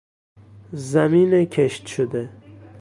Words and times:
زمین 0.91 1.45
کشت 1.45 1.85
شده 1.87 2.29